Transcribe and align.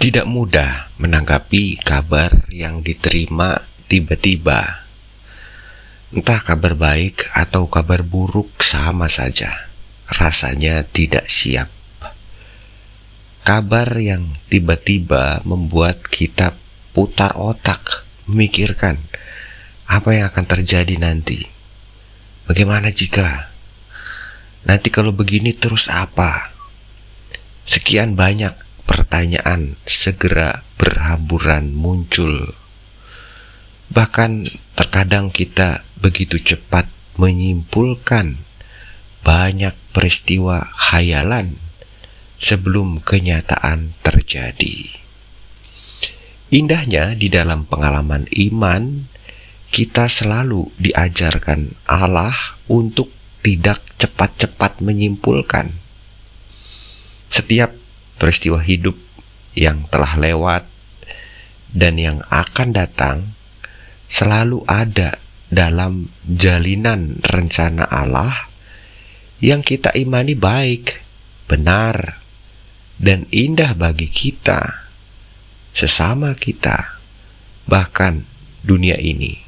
Tidak 0.00 0.24
mudah 0.24 0.88
menanggapi 0.96 1.76
kabar 1.84 2.48
yang 2.48 2.80
diterima 2.80 3.60
tiba-tiba. 3.84 4.88
Entah 6.08 6.40
kabar 6.40 6.72
baik 6.72 7.28
atau 7.36 7.68
kabar 7.68 8.00
buruk 8.00 8.64
sama 8.64 9.12
saja. 9.12 9.68
Rasanya 10.08 10.88
tidak 10.88 11.28
siap. 11.28 11.68
Kabar 13.44 13.92
yang 14.00 14.40
tiba-tiba 14.48 15.44
membuat 15.44 16.08
kita 16.08 16.56
putar 16.96 17.36
otak, 17.36 18.08
memikirkan 18.24 18.96
apa 19.84 20.16
yang 20.16 20.32
akan 20.32 20.48
terjadi 20.48 20.96
nanti. 20.96 21.44
Bagaimana 22.48 22.88
jika 22.88 23.52
nanti 24.64 24.88
kalau 24.88 25.12
begini 25.12 25.52
terus 25.52 25.92
apa? 25.92 26.56
Sekian 27.68 28.16
banyak 28.16 28.69
pertanyaan 29.10 29.74
segera 29.90 30.62
berhamburan 30.78 31.74
muncul. 31.74 32.54
Bahkan 33.90 34.46
terkadang 34.78 35.34
kita 35.34 35.82
begitu 35.98 36.38
cepat 36.38 36.86
menyimpulkan 37.18 38.38
banyak 39.26 39.74
peristiwa 39.90 40.70
hayalan 40.94 41.58
sebelum 42.38 43.02
kenyataan 43.02 43.98
terjadi. 44.06 44.94
Indahnya 46.54 47.18
di 47.18 47.26
dalam 47.26 47.66
pengalaman 47.66 48.30
iman, 48.30 49.10
kita 49.74 50.06
selalu 50.06 50.70
diajarkan 50.78 51.74
Allah 51.90 52.54
untuk 52.70 53.10
tidak 53.42 53.82
cepat-cepat 53.98 54.78
menyimpulkan. 54.78 55.74
Setiap 57.26 57.79
peristiwa 58.20 58.60
hidup 58.60 59.00
yang 59.56 59.88
telah 59.88 60.20
lewat 60.20 60.68
dan 61.72 61.96
yang 61.96 62.20
akan 62.28 62.76
datang 62.76 63.32
selalu 64.12 64.60
ada 64.68 65.16
dalam 65.48 66.12
jalinan 66.28 67.18
rencana 67.24 67.88
Allah 67.88 68.46
yang 69.40 69.64
kita 69.64 69.96
imani 69.96 70.36
baik, 70.36 71.00
benar, 71.48 72.20
dan 73.00 73.24
indah 73.32 73.72
bagi 73.72 74.06
kita, 74.12 74.84
sesama 75.72 76.36
kita, 76.36 77.00
bahkan 77.64 78.28
dunia 78.60 79.00
ini. 79.00 79.40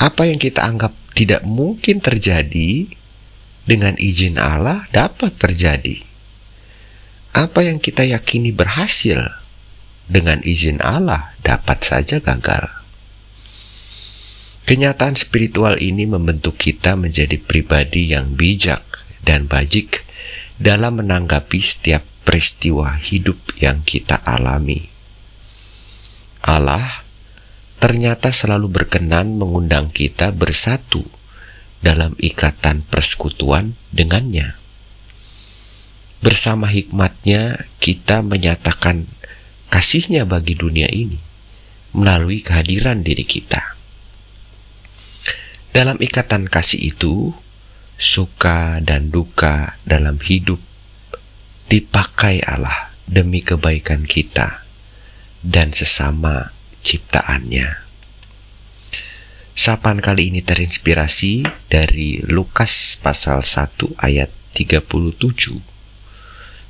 Apa 0.00 0.24
yang 0.24 0.40
kita 0.40 0.64
anggap 0.64 0.96
tidak 1.12 1.44
mungkin 1.44 2.00
terjadi, 2.00 2.88
dengan 3.68 3.94
izin 4.00 4.40
Allah 4.40 4.88
dapat 4.90 5.36
terjadi 5.36 6.09
apa 7.30 7.62
yang 7.62 7.78
kita 7.78 8.02
yakini 8.02 8.50
berhasil 8.50 9.30
dengan 10.10 10.42
izin 10.42 10.82
Allah 10.82 11.30
dapat 11.46 11.86
saja 11.86 12.18
gagal. 12.18 12.66
Kenyataan 14.66 15.18
spiritual 15.18 15.78
ini 15.82 16.06
membentuk 16.06 16.58
kita 16.58 16.94
menjadi 16.94 17.38
pribadi 17.42 18.14
yang 18.14 18.38
bijak 18.38 18.82
dan 19.22 19.50
bajik 19.50 20.06
dalam 20.58 21.02
menanggapi 21.02 21.58
setiap 21.58 22.06
peristiwa 22.22 22.94
hidup 22.98 23.38
yang 23.58 23.82
kita 23.82 24.18
alami. 24.22 24.86
Allah 26.44 27.02
ternyata 27.82 28.30
selalu 28.30 28.68
berkenan 28.70 29.34
mengundang 29.40 29.90
kita 29.90 30.30
bersatu 30.30 31.02
dalam 31.80 32.14
ikatan 32.20 32.84
persekutuan 32.86 33.74
dengannya. 33.90 34.54
Bersama 36.20 36.68
hikmatnya 36.68 37.64
kita 37.80 38.20
menyatakan 38.20 39.08
kasihnya 39.72 40.28
bagi 40.28 40.52
dunia 40.52 40.84
ini 40.92 41.16
melalui 41.96 42.44
kehadiran 42.44 43.00
diri 43.00 43.24
kita. 43.24 43.80
Dalam 45.72 45.96
ikatan 45.96 46.44
kasih 46.50 46.92
itu, 46.92 47.32
suka 47.96 48.84
dan 48.84 49.08
duka 49.08 49.80
dalam 49.88 50.20
hidup 50.20 50.60
dipakai 51.72 52.44
Allah 52.44 52.92
demi 53.08 53.40
kebaikan 53.40 54.04
kita 54.04 54.66
dan 55.40 55.72
sesama 55.72 56.52
ciptaannya. 56.84 57.86
Sapan 59.56 60.00
kali 60.04 60.32
ini 60.32 60.40
terinspirasi 60.44 61.44
dari 61.68 62.20
Lukas 62.24 62.96
pasal 63.00 63.44
1 63.44 63.96
ayat 64.00 64.28
37 64.52 65.79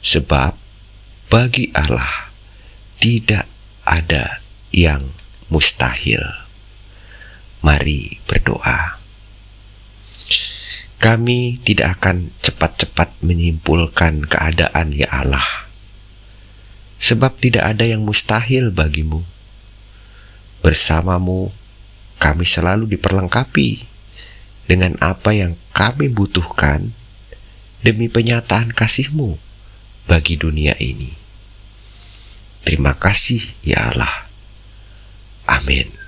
Sebab 0.00 0.56
bagi 1.28 1.68
Allah 1.76 2.32
tidak 2.96 3.44
ada 3.84 4.40
yang 4.72 5.12
mustahil. 5.52 6.24
Mari 7.60 8.16
berdoa. 8.24 8.96
Kami 11.00 11.60
tidak 11.60 12.00
akan 12.00 12.32
cepat-cepat 12.40 13.20
menyimpulkan 13.24 14.24
keadaan 14.24 14.96
ya 14.96 15.08
Allah. 15.12 15.68
Sebab 17.00 17.40
tidak 17.40 17.76
ada 17.76 17.84
yang 17.84 18.04
mustahil 18.04 18.72
bagimu. 18.72 19.24
Bersamamu 20.60 21.52
kami 22.20 22.44
selalu 22.44 22.96
diperlengkapi 22.96 23.84
dengan 24.68 24.96
apa 25.00 25.32
yang 25.32 25.56
kami 25.72 26.12
butuhkan 26.12 26.92
demi 27.80 28.12
penyataan 28.12 28.76
kasihmu 28.76 29.40
bagi 30.10 30.34
dunia 30.34 30.74
ini. 30.82 31.14
Terima 32.66 32.98
kasih 32.98 33.46
ya 33.62 33.94
Allah. 33.94 34.26
Amin. 35.46 35.99